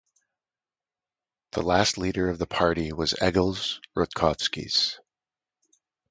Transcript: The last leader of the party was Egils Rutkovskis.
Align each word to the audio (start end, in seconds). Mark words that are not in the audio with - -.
The 1.51 1.61
last 1.61 1.99
leader 1.99 2.27
of 2.31 2.39
the 2.39 2.47
party 2.47 2.91
was 2.91 3.13
Egils 3.21 3.79
Rutkovskis. 3.95 4.97